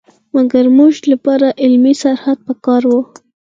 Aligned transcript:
مګر 0.35 0.63
زموږ 0.71 0.95
لپاره 1.11 1.47
علمي 1.63 1.93
سرحد 2.01 2.37
په 2.47 2.53
کار 2.65 2.81
وو. 2.89 2.99